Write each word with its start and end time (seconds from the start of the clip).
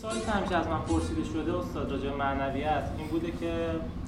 سوالی 0.00 0.20
که 0.48 0.56
از 0.56 0.66
من 0.66 0.80
پرسیده 0.80 1.24
شده 1.24 1.58
استاد 1.58 1.90
راجع 1.90 2.14
معنویت 2.14 2.90
این 2.98 3.06
بوده 3.08 3.30
که 3.30 3.54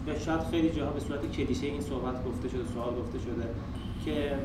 یا 0.06 0.18
شاید 0.18 0.40
خیلی 0.40 0.70
جاها 0.70 0.92
به 0.92 1.00
صورت 1.00 1.32
کلیشه 1.32 1.66
این 1.66 1.80
صحبت 1.80 2.24
گفته 2.24 2.48
شده 2.48 2.64
سوال 2.74 2.94
گفته 2.94 3.18
شده 3.18 3.48
که 4.04 4.38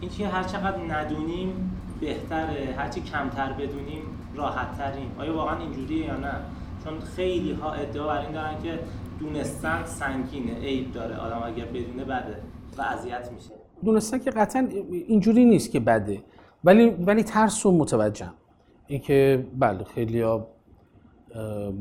این 0.00 0.10
که 0.10 0.28
هر 0.28 0.42
چقدر 0.42 0.78
ندونیم 0.88 1.78
بهتره 2.00 2.74
هرچی 2.78 3.00
کمتر 3.00 3.52
بدونیم 3.52 4.02
راحت 4.34 4.78
تریم 4.78 5.10
آیا 5.18 5.34
واقعا 5.34 5.58
اینجوریه 5.58 6.06
یا 6.06 6.16
نه؟ 6.16 6.34
چون 6.84 7.00
خیلی 7.00 7.52
ها 7.52 7.72
ادعا 7.72 8.06
بر 8.06 8.20
این 8.20 8.32
دارن 8.32 8.62
که 8.62 8.78
دونستن 9.20 9.84
سنگینه 9.84 10.54
عیب 10.60 10.92
داره 10.92 11.16
آدم 11.16 11.42
اگر 11.46 11.64
بدونه 11.64 12.04
بده 12.04 12.42
و 12.78 12.82
اذیت 12.82 13.30
میشه. 13.34 13.50
دونستن 13.84 14.18
که 14.18 14.30
قطعا 14.30 14.68
اینجوری 14.90 15.44
نیست 15.44 15.70
که 15.70 15.80
بده 15.80 16.22
ولی 16.64 16.90
ولی 16.90 17.22
ترس 17.22 17.66
رو 17.66 17.72
متوجهم. 17.72 18.34
اینکه 18.88 19.46
بله 19.58 19.84
خیلی 19.84 20.20
ها 20.20 20.46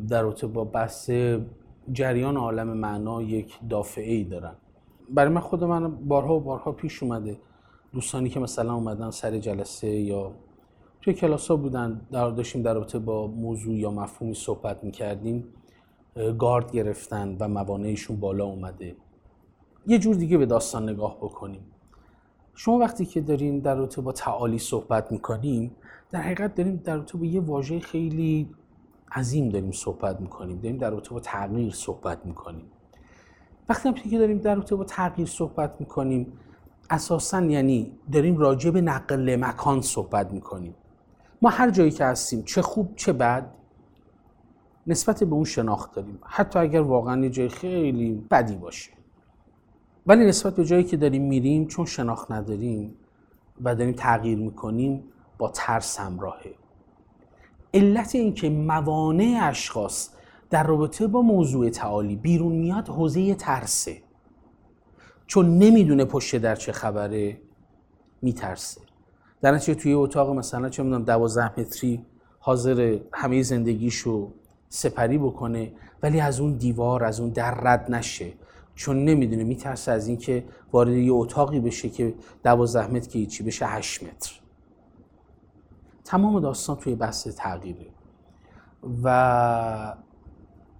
در 0.09 0.21
رابطه 0.21 0.47
با 0.47 0.63
بحث 0.63 1.11
جریان 1.91 2.37
عالم 2.37 2.67
معنا 2.67 3.21
یک 3.21 3.59
دافعه 3.69 4.13
ای 4.13 4.23
دارن. 4.23 4.55
برای 5.09 5.33
من 5.33 5.41
خود 5.41 5.63
من 5.63 5.95
بارها 6.07 6.35
و 6.35 6.39
بارها 6.39 6.71
پیش 6.71 7.03
اومده 7.03 7.39
دوستانی 7.93 8.29
که 8.29 8.39
مثلا 8.39 8.73
اومدن 8.73 9.11
سر 9.11 9.37
جلسه 9.37 9.87
یا 9.87 10.31
توی 11.01 11.13
کلاس 11.13 11.47
ها 11.47 11.55
بودن 11.55 12.01
در 12.11 12.29
داشتیم 12.29 12.61
در 12.61 12.73
رابطه 12.73 12.99
با 12.99 13.27
موضوع 13.27 13.73
یا 13.73 13.91
مفهومی 13.91 14.33
صحبت 14.33 14.83
می‌کردیم 14.83 15.43
گارد 16.39 16.71
گرفتن 16.71 17.37
و 17.39 17.47
موانعشون 17.47 18.19
بالا 18.19 18.45
اومده. 18.45 18.95
یه 19.87 19.99
جور 19.99 20.15
دیگه 20.15 20.37
به 20.37 20.45
داستان 20.45 20.89
نگاه 20.89 21.17
بکنیم. 21.17 21.61
شما 22.59 22.77
وقتی 22.77 23.05
که 23.05 23.21
دارین 23.21 23.59
در 23.59 23.75
رابطه 23.75 24.01
با 24.01 24.11
تعالی 24.11 24.59
صحبت 24.59 25.11
می‌کنیم 25.11 25.75
در 26.11 26.21
حقیقت 26.21 26.55
داریم 26.55 26.75
در 26.75 26.95
رابطه 26.95 27.17
با 27.17 27.25
یه 27.25 27.41
واژه 27.41 27.79
خیلی 27.79 28.49
عظیم 29.11 29.49
داریم 29.49 29.71
صحبت 29.71 30.21
می‌کنیم 30.21 30.59
داریم 30.59 30.77
در 30.77 30.89
رابطه 30.89 31.09
با 31.09 31.19
تغییر 31.19 31.73
صحبت 31.73 32.25
می‌کنیم 32.25 32.65
وقتی 33.69 33.89
هم 33.89 33.95
که 33.95 34.17
داریم 34.17 34.37
در 34.37 34.55
رابطه 34.55 34.75
با 34.75 34.83
تغییر 34.83 35.27
صحبت 35.27 35.75
می‌کنیم 35.79 36.33
اساسا 36.89 37.41
یعنی 37.41 37.91
داریم 38.11 38.37
راجع 38.37 38.71
به 38.71 38.81
نقل 38.81 39.35
مکان 39.35 39.81
صحبت 39.81 40.31
می‌کنیم 40.31 40.75
ما 41.41 41.49
هر 41.49 41.69
جایی 41.69 41.91
که 41.91 42.05
هستیم 42.05 42.43
چه 42.43 42.61
خوب 42.61 42.95
چه 42.95 43.13
بد 43.13 43.49
نسبت 44.87 45.23
به 45.23 45.33
اون 45.33 45.43
شناخت 45.43 45.95
داریم. 45.95 46.19
حتی 46.25 46.59
اگر 46.59 46.81
واقعا 46.81 47.23
یه 47.23 47.29
جای 47.29 47.49
خیلی 47.49 48.27
بدی 48.31 48.55
باشه. 48.55 48.96
ولی 50.07 50.25
نسبت 50.25 50.55
به 50.55 50.65
جایی 50.65 50.83
که 50.83 50.97
داریم 50.97 51.23
میریم 51.27 51.67
چون 51.67 51.85
شناخت 51.85 52.31
نداریم 52.31 52.95
و 53.61 53.75
داریم 53.75 53.93
تغییر 53.93 54.37
می‌کنیم 54.37 55.03
با 55.37 55.49
ترس 55.49 55.99
همراهه. 55.99 56.55
علت 57.73 58.15
اینکه 58.15 58.49
موانع 58.49 59.39
اشخاص 59.41 60.09
در 60.49 60.63
رابطه 60.67 61.07
با 61.07 61.21
موضوع 61.21 61.69
تعالی 61.69 62.15
بیرون 62.15 62.51
میاد 62.51 62.89
حوزه 62.89 63.35
ترسه. 63.35 63.97
چون 65.27 65.57
نمی‌دونه 65.57 66.05
پشت 66.05 66.35
در 66.35 66.55
چه 66.55 66.71
خبره 66.71 67.37
میترسه. 68.21 68.81
در 69.41 69.51
نتیجه 69.51 69.79
توی 69.79 69.93
اتاق 69.93 70.29
مثلا 70.29 70.69
چه 70.69 70.83
می‌دونم 70.83 71.03
دوازده 71.03 71.59
متری 71.59 72.05
حاضر 72.39 72.99
همه 73.13 73.41
زندگیشو 73.41 74.31
سپری 74.69 75.17
بکنه 75.17 75.71
ولی 76.03 76.19
از 76.19 76.39
اون 76.39 76.53
دیوار 76.53 77.03
از 77.03 77.19
اون 77.19 77.29
در 77.29 77.51
رد 77.51 77.91
نشه. 77.91 78.33
چون 78.77 79.05
نمی‌دونه 79.05 79.43
میترسه 79.43 79.91
از 79.91 80.07
اینکه 80.07 80.45
وارد 80.71 80.93
یه 80.93 81.13
اتاقی 81.13 81.59
بشه 81.59 81.89
که 81.89 82.15
دوازده 82.43 82.87
متر 82.87 83.09
که 83.09 83.25
چی 83.25 83.43
بشه 83.43 83.65
هشت 83.65 84.03
متر. 84.03 84.39
تمام 86.03 86.39
داستان 86.39 86.75
توی 86.75 86.95
بحث 86.95 87.27
تغییره. 87.27 87.85
و 89.03 89.95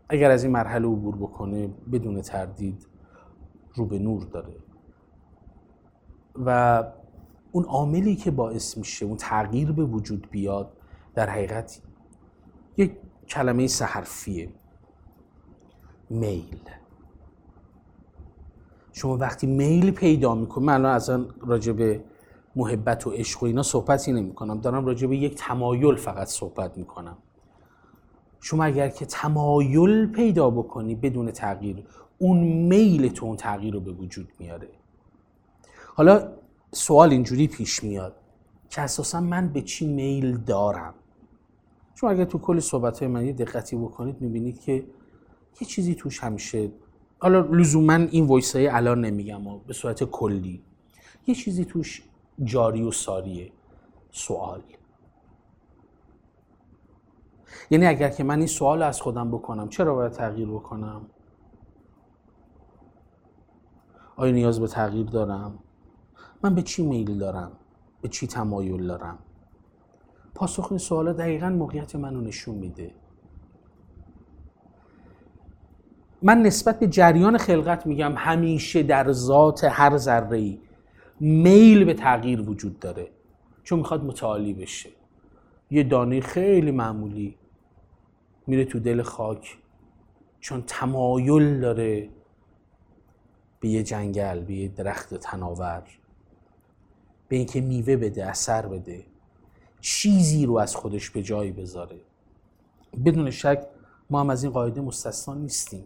اگر 0.10 0.32
از 0.32 0.44
این 0.44 0.54
مرحله 0.54 0.88
عبور 0.88 1.16
بکنه 1.16 1.70
بدون 1.92 2.22
تردید 2.22 2.88
رو 3.76 3.86
به 3.86 4.00
نور 4.00 4.24
داره. 4.24 4.56
و 6.36 6.84
اون 7.52 7.64
عاملی 7.64 8.16
که 8.16 8.32
باعث 8.32 8.78
میشه 8.78 9.06
اون 9.06 9.18
تغییر 9.18 9.72
به 9.72 9.84
وجود 9.84 10.28
بیاد 10.32 10.74
در 11.16 11.30
حقیقت 11.30 11.82
یک 12.78 12.92
کلمه 13.28 13.68
سحرفیه. 13.68 14.50
میل. 16.10 16.60
شما 18.98 19.18
وقتی 19.18 19.48
میل 19.48 19.92
پیدا 19.92 20.36
می‌کنی 20.36 20.66
من 20.66 20.74
الان 20.74 20.96
اصلا 20.96 21.26
راجع 21.40 21.72
به 21.72 22.04
محبت 22.56 23.08
و 23.08 23.10
عشق 23.10 23.44
و 23.44 23.46
اینا 23.46 23.64
صحبتی 23.64 24.12
نمی 24.12 24.34
کنم 24.34 24.60
دارم 24.60 24.86
راجع 24.86 25.08
به 25.08 25.18
یک 25.18 25.36
تمایل 25.36 25.96
فقط 25.96 26.28
صحبت 26.28 26.78
می‌کنم. 26.78 27.18
شما 28.40 28.64
اگر 28.64 28.90
که 28.90 29.06
تمایل 29.06 30.06
پیدا 30.06 30.50
بکنی 30.50 30.96
بدون 30.96 31.32
تغییر 31.32 31.84
اون 32.18 32.38
میل 32.44 33.08
تو 33.08 33.26
اون 33.26 33.38
تغییر 33.38 33.74
رو 33.74 33.80
به 33.80 33.92
وجود 33.92 34.28
میاره. 34.40 34.70
حالا 35.96 36.30
سوال 36.72 37.10
اینجوری 37.10 37.48
پیش 37.48 37.84
میاد 37.84 38.16
که 38.70 38.82
اساسا 38.82 39.22
من 39.22 39.50
به 39.50 39.62
چی 39.62 39.88
میل 39.88 40.38
دارم؟ 40.38 40.94
شما 41.96 42.10
اگر 42.10 42.26
تو 42.26 42.38
کل 42.38 42.60
صحبت 42.60 43.04
من 43.04 43.26
یه 43.26 43.34
دقتی 43.34 43.76
بکنید 43.76 44.22
می‌بینید 44.22 44.62
که 44.62 44.74
یه 45.62 45.68
چیزی 45.68 45.96
توش 45.96 46.24
همیشه 46.24 46.72
حالا 47.20 47.40
لزوما 47.40 47.94
این 47.94 48.28
وایسای 48.28 48.68
الان 48.68 49.06
نمیگم 49.06 49.60
به 49.68 49.74
صورت 49.74 50.04
کلی. 50.04 50.64
یه 51.28 51.36
چیزی 51.36 51.66
توش 51.66 52.04
جاری 52.44 52.84
و 52.84 52.92
ساریه. 52.92 53.52
سوال. 54.12 54.62
یعنی 57.72 57.86
اگر 57.86 58.10
که 58.10 58.24
من 58.24 58.38
این 58.38 58.48
سوال 58.48 58.84
از 58.84 59.02
خودم 59.02 59.32
بکنم 59.32 59.70
چرا 59.70 59.96
باید 59.96 60.12
تغییر 60.12 60.48
بکنم؟ 60.48 61.06
آیا 64.16 64.34
نیاز 64.34 64.60
به 64.60 64.68
تغییر 64.68 65.06
دارم؟ 65.06 65.60
من 66.44 66.56
به 66.56 66.62
چی 66.62 66.86
میل 66.86 67.18
دارم؟ 67.18 67.52
به 68.02 68.08
چی 68.08 68.28
تمایل 68.28 68.88
دارم؟ 68.88 69.20
پاسخ 70.36 70.68
این 70.72 70.78
سوالا 70.78 71.14
دقیقا 71.14 71.50
موقعیت 71.50 71.96
منو 71.96 72.22
نشون 72.22 72.56
میده. 72.56 72.92
من 76.22 76.42
نسبت 76.42 76.80
به 76.80 76.88
جریان 76.88 77.38
خلقت 77.38 77.86
میگم 77.86 78.14
همیشه 78.18 78.84
در 78.84 79.12
ذات 79.12 79.64
هر 79.64 79.98
ذره 79.98 80.38
ای 80.38 80.60
میل 81.20 81.84
به 81.84 81.94
تغییر 81.94 82.42
وجود 82.42 82.80
داره. 82.80 83.08
چون 83.64 83.80
می‌خواد 83.80 84.04
متعالی 84.04 84.54
بشه. 84.54 84.90
یه 85.72 85.84
دانه 85.84 86.22
خیلی 86.22 86.72
معمولی 86.72 87.36
میره 88.48 88.66
تو 88.66 88.80
دل 88.80 89.02
خاک. 89.02 89.58
چون 90.40 90.64
تمایل 90.68 91.60
داره 91.60 92.10
به 93.60 93.70
یه 93.70 93.84
جنگل 93.84 94.40
به 94.40 94.54
یه 94.54 94.68
درخت 94.68 95.14
تناور. 95.14 95.84
به 97.28 97.36
اینکه 97.36 97.62
میوه 97.62 97.96
بده 97.96 98.26
اثر 98.26 98.68
بده. 98.68 99.06
چیزی 99.82 100.46
رو 100.46 100.58
از 100.58 100.76
خودش 100.76 101.10
به 101.10 101.24
جایی 101.24 101.52
بذاره. 101.52 102.00
بدون 103.06 103.32
شک 103.32 103.68
ما 104.10 104.20
هم 104.20 104.30
از 104.30 104.44
این 104.44 104.54
قاعده 104.54 104.82
مستثنا 104.82 105.36
نیستیم. 105.36 105.86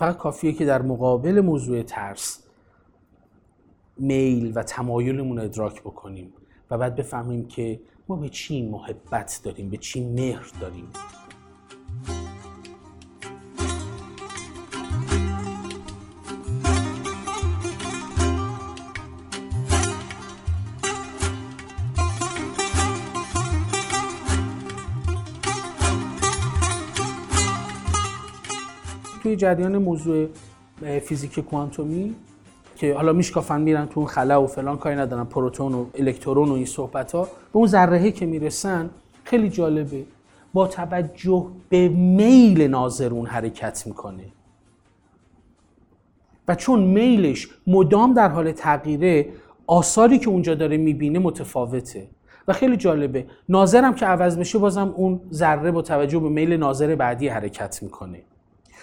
فقط 0.00 0.16
کافیه 0.16 0.52
که 0.52 0.64
در 0.64 0.82
مقابل 0.82 1.40
موضوع 1.40 1.82
ترس 1.82 2.42
میل 3.98 4.52
و 4.54 4.62
تمایلمون 4.62 5.38
ادراک 5.38 5.80
بکنیم 5.80 6.32
و 6.70 6.78
بعد 6.78 6.96
بفهمیم 6.96 7.48
که 7.48 7.80
ما 8.08 8.16
به 8.16 8.28
چی 8.28 8.62
محبت 8.62 9.40
داریم 9.44 9.70
به 9.70 9.76
چی 9.76 10.08
مهر 10.08 10.52
داریم. 10.60 10.88
توی 29.22 29.36
جریان 29.36 29.78
موضوع 29.78 30.28
فیزیک 31.02 31.40
کوانتومی 31.40 32.14
که 32.76 32.94
حالا 32.94 33.12
میشکافن 33.12 33.60
میرن 33.60 33.86
تو 33.86 34.00
اون 34.00 34.08
خلا 34.08 34.42
و 34.42 34.46
فلان 34.46 34.76
کاری 34.76 34.96
ندارن 34.96 35.24
پروتون 35.24 35.74
و 35.74 35.86
الکترون 35.94 36.48
و 36.48 36.52
این 36.52 36.66
صحبت 36.66 37.12
ها 37.12 37.22
به 37.22 37.28
اون 37.52 37.66
ذره 37.66 38.12
که 38.12 38.26
می‌رسن 38.26 38.90
خیلی 39.24 39.48
جالبه. 39.48 40.04
با 40.52 40.66
توجه 40.66 41.46
به 41.68 41.88
میل 41.88 42.62
ناظرون 42.62 43.26
حرکت 43.26 43.86
می‌کنه. 43.86 44.24
و 46.48 46.54
چون 46.54 46.82
میلش 46.82 47.48
مدام 47.66 48.14
در 48.14 48.28
حال 48.28 48.52
تغییره 48.52 49.28
آثاری 49.66 50.18
که 50.18 50.28
اونجا 50.28 50.54
داره 50.54 50.76
می‌بینه 50.76 51.18
متفاوته. 51.18 52.08
و 52.48 52.52
خیلی 52.52 52.76
جالبه. 52.76 53.26
ناظرم 53.48 53.94
که 53.94 54.06
عوض 54.06 54.38
بشه 54.38 54.58
بازم 54.58 54.94
اون 54.96 55.20
ذره 55.32 55.70
با 55.70 55.82
توجه 55.82 56.18
به 56.18 56.28
میل 56.28 56.52
ناظر 56.52 56.94
بعدی 56.94 57.28
حرکت 57.28 57.82
می‌کنه. 57.82 58.22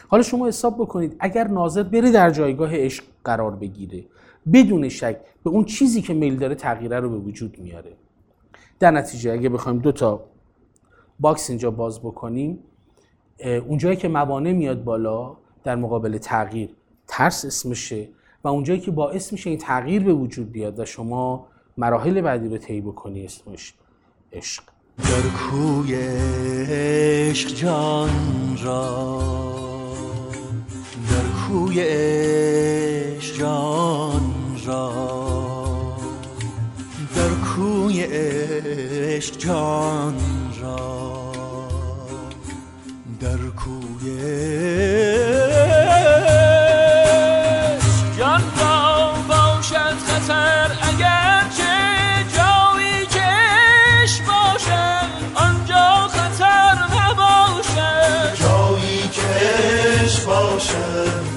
حالا 0.08 0.24
شما 0.24 0.48
حساب 0.48 0.76
بکنید 0.78 1.16
اگر 1.20 1.48
ناظر 1.48 1.84
بره 1.84 2.12
در 2.12 2.30
جایگاه 2.30 2.76
عشق 2.76 3.04
قرار 3.24 3.56
بگیره 3.56 4.04
بدون 4.54 4.90
شک 4.90 5.20
به 5.44 5.50
اون 5.50 5.66
چیزی 5.66 6.02
که 6.02 6.14
میل 6.14 6.36
داره 6.36 6.56
تغییره 6.56 7.00
رو 7.00 7.10
به 7.10 7.18
وجود 7.18 7.60
میاره. 7.60 7.92
در 8.80 8.92
نتیجه 8.92 9.32
اگه 9.32 9.50
بخوایم 9.50 9.80
دو 9.80 9.92
تا 9.92 10.24
box 11.20 11.50
اینجا 11.50 11.72
باز 11.72 12.00
بکنیم 12.00 12.60
اونجایی 13.68 13.96
که 13.96 14.08
موانع 14.08 14.52
میاد 14.52 14.84
بالا 14.84 15.38
در 15.64 15.76
مقابل 15.76 16.18
تغییر 16.18 16.70
ترس 17.08 17.46
اسمشه 17.46 18.10
و 18.44 18.48
اونجایی 18.48 18.80
که 18.80 18.92
باعث 18.92 19.32
میشه 19.32 19.50
این 19.50 19.60
تغییر 19.60 20.04
به 20.04 20.14
وجود 20.14 20.52
بیاد 20.52 20.80
و 20.80 20.86
شما 20.86 21.48
مراحل 21.78 22.22
بعدی 22.22 22.48
رو 22.48 22.58
طی 22.58 22.82
بکنی 22.82 23.26
اسمش 23.26 23.74
عشق. 24.34 24.64
در 24.98 25.30
کوی 25.30 25.96
عشق 26.70 27.50
جان 27.50 28.10
را 28.64 29.47
کوی 31.48 31.80
عشق 31.80 33.38
جان 33.38 34.22
را. 34.66 35.98
در 37.16 37.30
کوی 37.30 38.02
عشق 38.02 39.38
جان 39.38 40.16
را. 40.62 41.32
در 43.20 43.38
کوی 43.38 44.18
جان 48.18 48.42
را 48.60 49.14
باشد 49.28 49.98
خطر 50.08 50.72
اگر 50.82 51.44
چه 51.58 51.74
جایی 52.38 53.06
کش 53.06 54.22
باشد 54.22 55.10
آنجا 55.36 56.08
خطر 56.08 56.76
نباشد. 56.96 58.36
جایی 58.40 59.02
کش 59.08 60.20
باشد. 60.20 61.37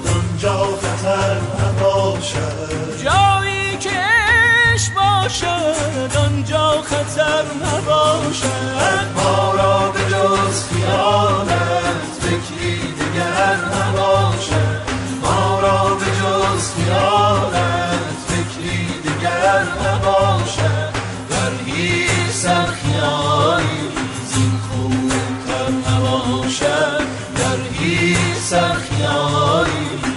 خطر 7.40 7.54
نباشد 7.54 9.10
ما 9.16 9.54
را 9.54 9.90
به 9.90 10.00
جز 10.00 10.64
خیالت 10.64 12.04
فکری 12.20 12.76
دیگر 12.76 13.56
نباشد. 13.56 14.82
ما 15.22 15.60
را 15.60 15.94
به 15.94 16.04
جز 16.04 16.74
خیالت 16.74 18.16
فکری 18.28 18.86
دیگر 19.02 19.66
نباشد. 19.84 20.94
در 21.30 21.72
هیچ 21.72 22.30
سر 22.32 22.66
خیالی 22.66 23.88
زین 24.28 24.60
خوبتر 24.70 25.90
نباشد. 25.90 27.04
در 27.36 27.78
هیچ 27.78 28.36
سر 28.42 28.72
خیالی 28.74 30.09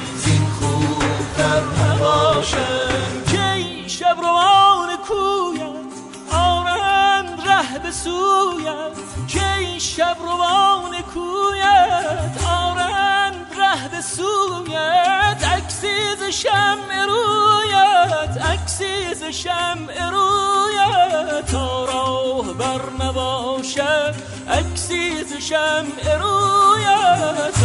سویت 7.94 8.98
کی 9.28 9.80
شب 9.80 10.18
روان 10.22 11.02
کویت 11.14 12.44
آرند 12.48 13.46
ره 13.58 13.88
به 13.88 14.02
سویت 14.02 15.44
عکسی 15.44 16.16
ز 16.20 16.24
شمع 16.24 17.06
رویت 17.06 18.46
عکسی 18.46 19.04
شمع 19.34 20.10
رویت. 20.10 21.46
تا 21.52 21.86
راه 21.86 22.54
بر 22.54 23.06
نباشد 23.06 24.16
عکسی 24.50 25.24
ز 25.24 25.34
شمع 25.34 26.18
رویت. 26.18 27.58